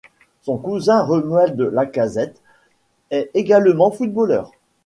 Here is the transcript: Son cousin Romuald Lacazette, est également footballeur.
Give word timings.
Son 0.41 0.57
cousin 0.57 1.03
Romuald 1.03 1.59
Lacazette, 1.71 2.41
est 3.11 3.29
également 3.35 3.91
footballeur. 3.91 4.51